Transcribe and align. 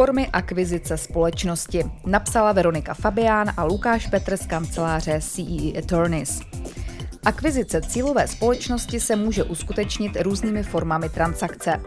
Formy 0.00 0.28
akvizice 0.32 0.98
společnosti 0.98 1.84
napsala 2.06 2.52
Veronika 2.52 2.94
Fabián 2.94 3.52
a 3.56 3.64
Lukáš 3.64 4.06
Petr 4.06 4.36
z 4.36 4.46
kanceláře 4.46 5.20
CEE 5.20 5.78
Attorneys. 5.78 6.40
Akvizice 7.24 7.82
cílové 7.82 8.28
společnosti 8.28 9.00
se 9.00 9.16
může 9.16 9.44
uskutečnit 9.44 10.12
různými 10.20 10.62
formami 10.62 11.08
transakce. 11.08 11.80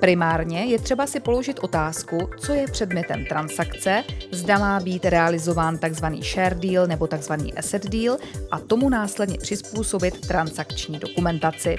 Primárně 0.00 0.64
je 0.64 0.78
třeba 0.78 1.06
si 1.06 1.20
položit 1.20 1.58
otázku, 1.58 2.18
co 2.38 2.52
je 2.52 2.66
předmětem 2.66 3.24
transakce, 3.28 4.04
zda 4.32 4.58
má 4.58 4.80
být 4.80 5.04
realizován 5.04 5.78
tzv. 5.78 6.04
share 6.34 6.54
deal 6.54 6.86
nebo 6.86 7.06
tzv. 7.06 7.32
asset 7.56 7.86
deal 7.86 8.18
a 8.50 8.58
tomu 8.58 8.88
následně 8.88 9.38
přizpůsobit 9.38 10.26
transakční 10.26 10.98
dokumentaci. 10.98 11.76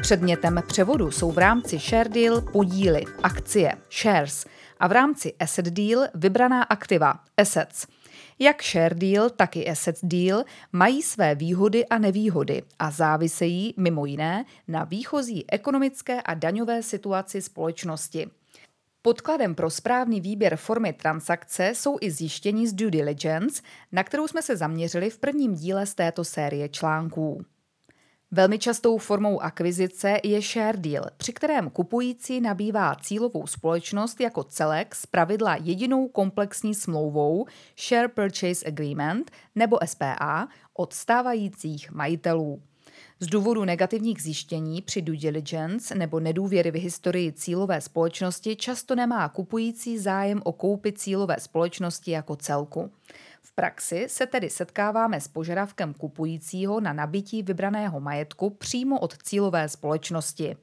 Předmětem 0.00 0.62
převodu 0.66 1.10
jsou 1.10 1.32
v 1.32 1.38
rámci 1.38 1.78
share 1.78 2.08
deal 2.08 2.40
podíly, 2.40 3.04
akcie, 3.22 3.72
shares 4.00 4.46
a 4.80 4.86
v 4.86 4.92
rámci 4.92 5.34
asset 5.40 5.66
deal 5.66 6.08
vybraná 6.14 6.62
aktiva, 6.62 7.14
assets. 7.36 7.86
Jak 8.38 8.62
share 8.62 8.94
deal, 8.94 9.30
tak 9.30 9.56
i 9.56 9.68
asset 9.68 9.98
deal 10.02 10.44
mají 10.72 11.02
své 11.02 11.34
výhody 11.34 11.86
a 11.86 11.98
nevýhody 11.98 12.62
a 12.78 12.90
závisejí 12.90 13.74
mimo 13.76 14.06
jiné 14.06 14.44
na 14.68 14.84
výchozí 14.84 15.50
ekonomické 15.50 16.22
a 16.22 16.34
daňové 16.34 16.82
situaci 16.82 17.42
společnosti. 17.42 18.30
Podkladem 19.02 19.54
pro 19.54 19.70
správný 19.70 20.20
výběr 20.20 20.56
formy 20.56 20.92
transakce 20.92 21.72
jsou 21.74 21.98
i 22.00 22.10
zjištění 22.10 22.66
z 22.66 22.72
due 22.72 22.90
diligence, 22.90 23.62
na 23.92 24.04
kterou 24.04 24.28
jsme 24.28 24.42
se 24.42 24.56
zaměřili 24.56 25.10
v 25.10 25.18
prvním 25.18 25.54
díle 25.54 25.86
z 25.86 25.94
této 25.94 26.24
série 26.24 26.68
článků. 26.68 27.44
Velmi 28.34 28.58
častou 28.58 28.98
formou 28.98 29.40
akvizice 29.42 30.18
je 30.24 30.42
share 30.42 30.78
deal, 30.78 31.04
při 31.16 31.32
kterém 31.32 31.70
kupující 31.70 32.40
nabývá 32.40 32.94
cílovou 32.94 33.46
společnost 33.46 34.20
jako 34.20 34.44
celek 34.44 34.94
z 34.94 35.06
pravidla 35.06 35.56
jedinou 35.56 36.08
komplexní 36.08 36.74
smlouvou 36.74 37.46
Share 37.88 38.08
Purchase 38.08 38.66
Agreement 38.66 39.30
nebo 39.54 39.78
SPA 39.84 40.48
od 40.76 40.92
stávajících 40.92 41.90
majitelů. 41.90 42.62
Z 43.20 43.26
důvodu 43.26 43.64
negativních 43.64 44.22
zjištění 44.22 44.82
při 44.82 45.02
due 45.02 45.18
diligence 45.18 45.94
nebo 45.94 46.20
nedůvěry 46.20 46.70
v 46.70 46.74
historii 46.74 47.32
cílové 47.32 47.80
společnosti 47.80 48.56
často 48.56 48.94
nemá 48.94 49.28
kupující 49.28 49.98
zájem 49.98 50.40
o 50.44 50.52
koupi 50.52 50.92
cílové 50.92 51.36
společnosti 51.38 52.10
jako 52.10 52.36
celku 52.36 52.90
praxi 53.50 54.06
se 54.08 54.26
tedy 54.26 54.50
setkáváme 54.50 55.20
s 55.20 55.28
požadavkem 55.28 55.94
kupujícího 55.94 56.80
na 56.80 56.92
nabití 56.92 57.42
vybraného 57.42 58.00
majetku 58.00 58.50
přímo 58.50 59.00
od 59.00 59.22
cílové 59.22 59.68
společnosti. 59.68 60.56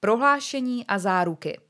Prohlášení 0.00 0.86
a 0.86 0.98
záruky. 0.98 1.60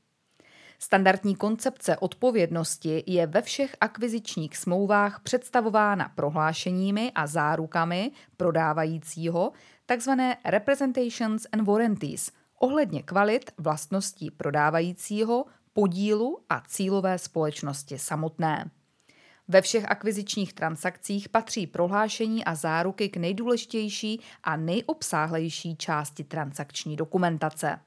Standardní 0.79 1.35
koncepce 1.35 1.97
odpovědnosti 1.97 3.03
je 3.07 3.27
ve 3.27 3.41
všech 3.41 3.75
akvizičních 3.81 4.57
smlouvách 4.57 5.19
představována 5.23 6.11
prohlášeními 6.15 7.11
a 7.15 7.27
zárukami 7.27 8.11
prodávajícího, 8.37 9.51
takzvané 9.85 10.37
representations 10.45 11.47
and 11.51 11.65
warranties, 11.65 12.31
ohledně 12.59 13.03
kvalit 13.03 13.51
vlastností 13.57 14.31
prodávajícího, 14.31 15.45
podílu 15.73 16.39
a 16.49 16.61
cílové 16.67 17.17
společnosti 17.17 17.99
samotné. 17.99 18.71
Ve 19.51 19.61
všech 19.61 19.85
akvizičních 19.91 20.53
transakcích 20.53 21.29
patří 21.29 21.67
prohlášení 21.67 22.45
a 22.45 22.55
záruky 22.55 23.09
k 23.09 23.17
nejdůležitější 23.17 24.21
a 24.43 24.55
nejobsáhlejší 24.55 25.75
části 25.75 26.23
transakční 26.23 26.95
dokumentace. 26.95 27.79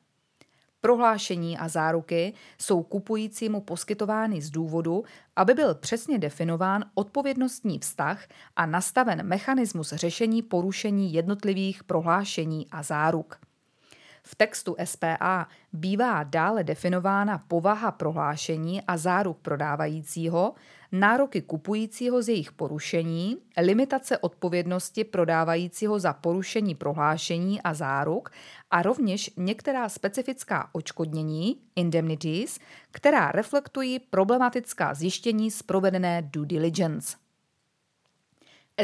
Prohlášení 0.80 1.58
a 1.58 1.68
záruky 1.68 2.32
jsou 2.58 2.82
kupujícímu 2.82 3.60
poskytovány 3.60 4.42
z 4.42 4.50
důvodu, 4.50 5.04
aby 5.36 5.54
byl 5.54 5.74
přesně 5.74 6.18
definován 6.18 6.84
odpovědnostní 6.94 7.78
vztah 7.78 8.24
a 8.56 8.66
nastaven 8.66 9.26
mechanismus 9.26 9.92
řešení 9.92 10.42
porušení 10.42 11.12
jednotlivých 11.12 11.84
prohlášení 11.84 12.66
a 12.70 12.82
záruk. 12.82 13.38
V 14.24 14.34
textu 14.34 14.76
SPA 14.84 15.48
bývá 15.72 16.22
dále 16.22 16.64
definována 16.64 17.38
povaha 17.38 17.90
prohlášení 17.90 18.82
a 18.82 18.96
záruk 18.96 19.38
prodávajícího, 19.38 20.54
nároky 20.92 21.42
kupujícího 21.42 22.22
z 22.22 22.28
jejich 22.28 22.52
porušení, 22.52 23.36
limitace 23.60 24.18
odpovědnosti 24.18 25.04
prodávajícího 25.04 25.98
za 25.98 26.12
porušení 26.12 26.74
prohlášení 26.74 27.62
a 27.62 27.74
záruk 27.74 28.30
a 28.70 28.82
rovněž 28.82 29.30
některá 29.36 29.88
specifická 29.88 30.68
očkodnění, 30.72 31.56
indemnities, 31.76 32.58
která 32.90 33.32
reflektují 33.32 33.98
problematická 33.98 34.94
zjištění 34.94 35.50
z 35.50 35.62
provedené 35.62 36.22
due 36.22 36.46
diligence. 36.46 37.16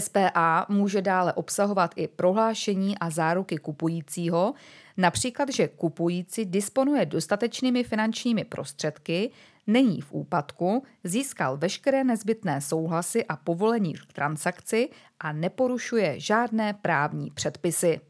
SPA 0.00 0.66
může 0.68 1.02
dále 1.02 1.32
obsahovat 1.32 1.94
i 1.96 2.08
prohlášení 2.08 2.98
a 2.98 3.10
záruky 3.10 3.58
kupujícího, 3.58 4.54
například, 4.96 5.48
že 5.48 5.68
kupující 5.68 6.44
disponuje 6.44 7.06
dostatečnými 7.06 7.84
finančními 7.84 8.44
prostředky, 8.44 9.30
není 9.68 10.00
v 10.00 10.12
úpadku, 10.12 10.82
získal 11.04 11.56
veškeré 11.56 12.04
nezbytné 12.04 12.60
souhlasy 12.60 13.24
a 13.24 13.36
povolení 13.36 13.94
k 13.94 14.12
transakci 14.12 14.88
a 15.20 15.32
neporušuje 15.32 16.20
žádné 16.20 16.74
právní 16.74 17.30
předpisy. 17.30 18.00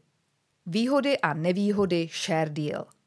Výhody 0.65 1.19
a 1.19 1.33
nevýhody 1.33 2.09
share 2.11 2.49
deal– 2.49 2.85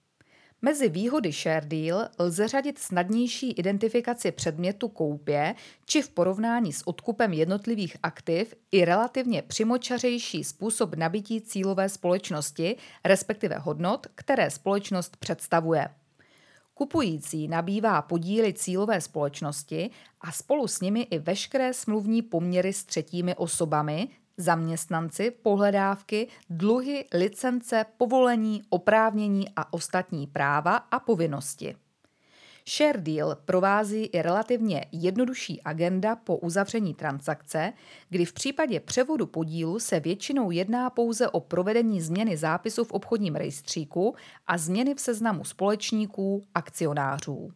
Mezi 0.64 0.88
výhody 0.88 1.32
share 1.32 1.66
deal 1.66 2.08
lze 2.18 2.48
řadit 2.48 2.78
snadnější 2.78 3.52
identifikaci 3.52 4.32
předmětu 4.32 4.88
koupě 4.88 5.54
či 5.86 6.02
v 6.02 6.08
porovnání 6.08 6.72
s 6.72 6.88
odkupem 6.88 7.32
jednotlivých 7.32 7.96
aktiv 8.02 8.54
i 8.72 8.84
relativně 8.84 9.42
přimočařejší 9.42 10.44
způsob 10.44 10.94
nabití 10.94 11.40
cílové 11.40 11.88
společnosti, 11.88 12.76
respektive 13.04 13.58
hodnot, 13.58 14.06
které 14.14 14.50
společnost 14.50 15.16
představuje. 15.16 15.88
Kupující 16.82 17.48
nabývá 17.48 18.02
podíly 18.02 18.52
cílové 18.52 19.00
společnosti 19.00 19.90
a 20.20 20.32
spolu 20.32 20.68
s 20.68 20.80
nimi 20.80 21.00
i 21.00 21.18
veškeré 21.18 21.74
smluvní 21.74 22.22
poměry 22.22 22.72
s 22.72 22.84
třetími 22.84 23.34
osobami, 23.34 24.08
zaměstnanci, 24.36 25.30
pohledávky, 25.30 26.28
dluhy, 26.50 27.04
licence, 27.14 27.86
povolení, 27.96 28.62
oprávnění 28.68 29.46
a 29.56 29.72
ostatní 29.72 30.26
práva 30.26 30.76
a 30.76 30.98
povinnosti. 30.98 31.76
Share 32.68 33.00
deal 33.00 33.36
provází 33.44 34.04
i 34.04 34.22
relativně 34.22 34.86
jednodušší 34.92 35.62
agenda 35.62 36.16
po 36.16 36.36
uzavření 36.36 36.94
transakce, 36.94 37.72
kdy 38.08 38.24
v 38.24 38.32
případě 38.32 38.80
převodu 38.80 39.26
podílu 39.26 39.78
se 39.78 40.00
většinou 40.00 40.50
jedná 40.50 40.90
pouze 40.90 41.28
o 41.28 41.40
provedení 41.40 42.00
změny 42.00 42.36
zápisu 42.36 42.84
v 42.84 42.92
obchodním 42.92 43.34
rejstříku 43.34 44.14
a 44.46 44.58
změny 44.58 44.94
v 44.94 45.00
seznamu 45.00 45.44
společníků, 45.44 46.42
akcionářů. 46.54 47.52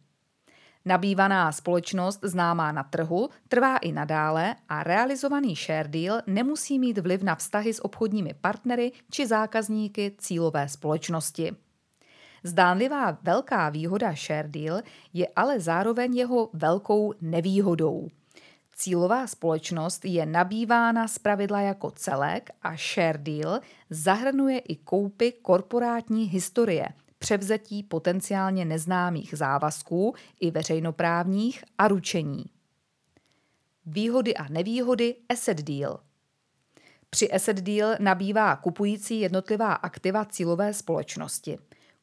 Nabývaná 0.85 1.51
společnost 1.51 2.19
známá 2.23 2.71
na 2.71 2.83
trhu 2.83 3.29
trvá 3.47 3.77
i 3.77 3.91
nadále 3.91 4.55
a 4.69 4.83
realizovaný 4.83 5.55
share 5.55 5.89
deal 5.89 6.21
nemusí 6.27 6.79
mít 6.79 6.97
vliv 6.97 7.23
na 7.23 7.35
vztahy 7.35 7.73
s 7.73 7.85
obchodními 7.85 8.33
partnery 8.41 8.91
či 9.11 9.27
zákazníky 9.27 10.15
cílové 10.17 10.69
společnosti. 10.69 11.55
Zdánlivá 12.47 13.17
velká 13.23 13.69
výhoda 13.69 14.13
share 14.15 14.47
deal 14.47 14.81
je 15.13 15.27
ale 15.35 15.59
zároveň 15.59 16.17
jeho 16.17 16.49
velkou 16.53 17.13
nevýhodou. 17.21 18.07
Cílová 18.75 19.27
společnost 19.27 20.05
je 20.05 20.25
nabývána 20.25 21.07
zpravidla 21.07 21.61
jako 21.61 21.91
celek 21.91 22.49
a 22.61 22.75
share 22.75 23.17
deal 23.17 23.59
zahrnuje 23.89 24.59
i 24.59 24.75
koupy 24.75 25.31
korporátní 25.31 26.25
historie– 26.25 26.89
převzetí 27.19 27.83
potenciálně 27.83 28.65
neznámých 28.65 29.33
závazků 29.37 30.15
i 30.39 30.51
veřejnoprávních 30.51 31.63
a 31.77 31.87
ručení. 31.87 32.45
Výhody 33.85 34.35
a 34.35 34.49
nevýhody 34.49 35.15
asset 35.29 35.61
deal. 35.61 35.99
Při 37.09 37.31
asset 37.31 37.61
deal 37.61 37.95
nabývá 37.99 38.55
kupující 38.55 39.19
jednotlivá 39.19 39.73
aktiva 39.73 40.25
cílové 40.25 40.73
společnosti. 40.73 41.57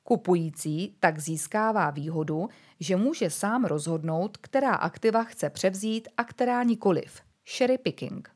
Kupující 0.04 0.96
tak 1.00 1.18
získává 1.18 1.90
výhodu, 1.90 2.48
že 2.80 2.96
může 2.96 3.30
sám 3.30 3.64
rozhodnout, 3.64 4.36
která 4.36 4.74
aktiva 4.74 5.24
chce 5.24 5.50
převzít 5.50 6.08
a 6.16 6.24
která 6.24 6.62
nikoliv. 6.62 7.20
Sherry 7.56 7.78
picking. 7.78 8.30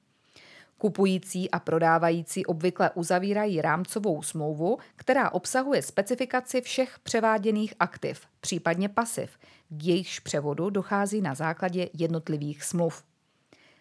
Kupující 0.79 1.51
a 1.51 1.59
prodávající 1.59 2.47
obvykle 2.47 2.91
uzavírají 2.91 3.63
rámcovou 3.63 4.23
smlouvu, 4.23 4.79
která 4.97 5.31
obsahuje 5.31 5.83
specifikaci 5.83 6.61
všech 6.61 6.99
převáděných 6.99 7.75
aktiv, 7.81 8.21
případně 8.41 8.89
pasiv, 8.89 9.31
k 9.69 9.85
jejichž 9.85 10.21
převodu 10.21 10.71
dochází 10.71 11.21
na 11.21 11.35
základě 11.35 11.89
jednotlivých 11.95 12.65
smluv. 12.65 13.03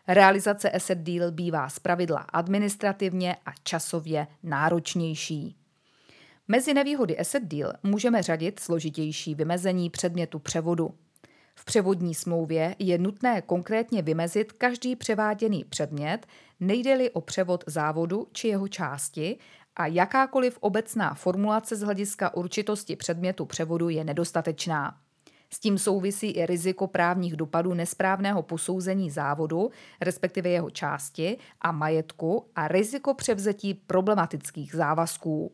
Realizace 0.07 0.71
asset 0.71 0.97
deal 0.97 1.31
bývá 1.31 1.69
zpravidla 1.69 2.19
administrativně 2.19 3.35
a 3.45 3.51
časově 3.63 4.27
náročnější. 4.43 5.55
Mezi 6.49 6.73
nevýhody 6.73 7.17
asset 7.17 7.43
deal 7.43 7.73
můžeme 7.83 8.23
řadit 8.23 8.59
složitější 8.59 9.35
vymezení 9.35 9.89
předmětu 9.89 10.39
převodu. 10.39 10.93
V 11.55 11.65
převodní 11.65 12.15
smlouvě 12.15 12.75
je 12.79 12.97
nutné 12.97 13.41
konkrétně 13.41 14.01
vymezit 14.01 14.51
každý 14.51 14.95
převáděný 14.95 15.63
předmět, 15.63 16.25
nejde-li 16.59 17.09
o 17.11 17.21
převod 17.21 17.63
závodu 17.67 18.27
či 18.31 18.47
jeho 18.47 18.67
části, 18.67 19.37
a 19.75 19.87
jakákoliv 19.87 20.57
obecná 20.61 21.13
formulace 21.13 21.75
z 21.75 21.81
hlediska 21.81 22.33
určitosti 22.33 22.95
předmětu 22.95 23.45
převodu 23.45 23.89
je 23.89 24.03
nedostatečná. 24.03 24.97
S 25.49 25.59
tím 25.59 25.77
souvisí 25.77 26.27
i 26.31 26.45
riziko 26.45 26.87
právních 26.87 27.35
dopadů 27.35 27.73
nesprávného 27.73 28.43
posouzení 28.43 29.11
závodu, 29.11 29.71
respektive 30.01 30.49
jeho 30.49 30.69
části 30.69 31.37
a 31.61 31.71
majetku 31.71 32.45
a 32.55 32.67
riziko 32.67 33.13
převzetí 33.13 33.73
problematických 33.73 34.75
závazků. 34.75 35.51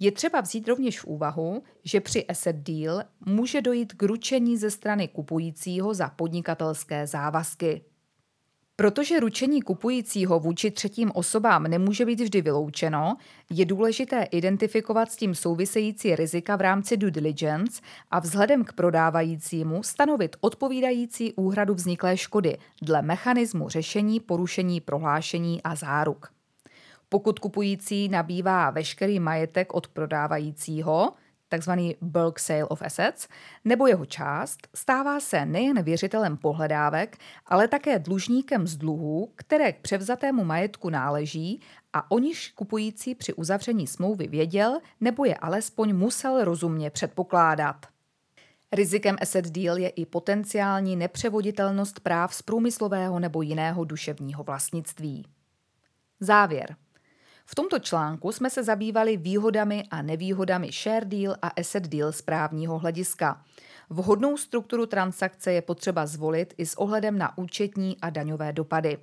Je 0.00 0.12
třeba 0.12 0.40
vzít 0.40 0.68
rovněž 0.68 1.00
v 1.00 1.04
úvahu, 1.04 1.62
že 1.84 2.00
při 2.00 2.26
asset 2.26 2.56
deal 2.56 3.02
může 3.26 3.62
dojít 3.62 3.92
k 3.92 4.02
ručení 4.02 4.56
ze 4.56 4.70
strany 4.70 5.08
kupujícího 5.08 5.94
za 5.94 6.08
podnikatelské 6.08 7.06
závazky. 7.06 7.84
Protože 8.78 9.20
ručení 9.20 9.62
kupujícího 9.62 10.40
vůči 10.40 10.70
třetím 10.70 11.10
osobám 11.14 11.62
nemůže 11.62 12.04
být 12.04 12.20
vždy 12.20 12.42
vyloučeno, 12.42 13.16
je 13.50 13.64
důležité 13.64 14.22
identifikovat 14.22 15.12
s 15.12 15.16
tím 15.16 15.34
související 15.34 16.16
rizika 16.16 16.56
v 16.56 16.60
rámci 16.60 16.96
due 16.96 17.10
diligence 17.10 17.82
a 18.10 18.20
vzhledem 18.20 18.64
k 18.64 18.72
prodávajícímu 18.72 19.82
stanovit 19.82 20.36
odpovídající 20.40 21.32
úhradu 21.32 21.74
vzniklé 21.74 22.16
škody 22.16 22.58
dle 22.82 23.02
mechanismu 23.02 23.68
řešení 23.68 24.20
porušení 24.20 24.80
prohlášení 24.80 25.62
a 25.62 25.74
záruk. 25.74 26.35
Pokud 27.08 27.38
kupující 27.38 28.08
nabývá 28.08 28.70
veškerý 28.70 29.20
majetek 29.20 29.74
od 29.74 29.88
prodávajícího, 29.88 31.12
takzvaný 31.48 31.96
bulk 32.00 32.38
sale 32.38 32.64
of 32.64 32.82
assets, 32.82 33.28
nebo 33.64 33.86
jeho 33.86 34.06
část, 34.06 34.68
stává 34.74 35.20
se 35.20 35.46
nejen 35.46 35.82
věřitelem 35.82 36.36
pohledávek, 36.36 37.16
ale 37.46 37.68
také 37.68 37.98
dlužníkem 37.98 38.66
z 38.66 38.76
dluhů, 38.76 39.32
které 39.36 39.72
k 39.72 39.80
převzatému 39.80 40.44
majetku 40.44 40.90
náleží 40.90 41.60
a 41.92 42.10
o 42.10 42.18
niž 42.18 42.52
kupující 42.52 43.14
při 43.14 43.32
uzavření 43.32 43.86
smlouvy 43.86 44.26
věděl 44.28 44.80
nebo 45.00 45.24
je 45.24 45.34
alespoň 45.34 45.96
musel 45.96 46.44
rozumně 46.44 46.90
předpokládat. 46.90 47.86
Rizikem 48.72 49.16
asset 49.20 49.50
deal 49.50 49.78
je 49.78 49.88
i 49.88 50.06
potenciální 50.06 50.96
nepřevoditelnost 50.96 52.00
práv 52.00 52.34
z 52.34 52.42
průmyslového 52.42 53.18
nebo 53.18 53.42
jiného 53.42 53.84
duševního 53.84 54.44
vlastnictví. 54.44 55.26
Závěr. 56.20 56.76
V 57.48 57.54
tomto 57.54 57.78
článku 57.78 58.32
jsme 58.32 58.50
se 58.50 58.64
zabývali 58.64 59.16
výhodami 59.16 59.84
a 59.90 60.02
nevýhodami 60.02 60.70
share 60.72 61.06
deal 61.06 61.36
a 61.42 61.48
asset 61.48 61.88
deal 61.88 62.12
z 62.12 62.22
právního 62.22 62.78
hlediska. 62.78 63.44
Vhodnou 63.90 64.36
strukturu 64.36 64.86
transakce 64.86 65.52
je 65.52 65.62
potřeba 65.62 66.06
zvolit 66.06 66.54
i 66.58 66.66
s 66.66 66.74
ohledem 66.74 67.18
na 67.18 67.38
účetní 67.38 67.96
a 68.02 68.10
daňové 68.10 68.52
dopady. 68.52 68.98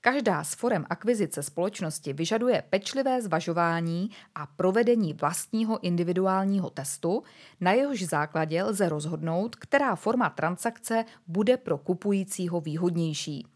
Každá 0.00 0.44
z 0.44 0.54
forem 0.54 0.86
akvizice 0.90 1.42
společnosti 1.42 2.12
vyžaduje 2.12 2.62
pečlivé 2.70 3.22
zvažování 3.22 4.10
a 4.34 4.46
provedení 4.46 5.12
vlastního 5.12 5.78
individuálního 5.84 6.70
testu, 6.70 7.22
na 7.60 7.72
jehož 7.72 8.02
základě 8.02 8.62
lze 8.62 8.88
rozhodnout, 8.88 9.56
která 9.56 9.96
forma 9.96 10.30
transakce 10.30 11.04
bude 11.26 11.56
pro 11.56 11.78
kupujícího 11.78 12.60
výhodnější. 12.60 13.46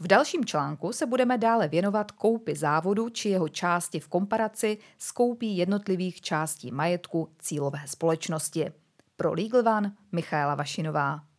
V 0.00 0.06
dalším 0.06 0.44
článku 0.44 0.92
se 0.92 1.06
budeme 1.06 1.38
dále 1.38 1.68
věnovat 1.68 2.10
koupi 2.10 2.54
závodu 2.54 3.08
či 3.08 3.28
jeho 3.28 3.48
části 3.48 4.00
v 4.00 4.08
komparaci 4.08 4.78
s 4.98 5.12
koupí 5.12 5.56
jednotlivých 5.56 6.20
částí 6.20 6.70
majetku 6.70 7.28
cílové 7.38 7.80
společnosti. 7.86 8.72
Pro 9.16 9.32
Legal 9.32 9.76
One 9.76 9.92
Michaela 10.12 10.54
Vašinová. 10.54 11.31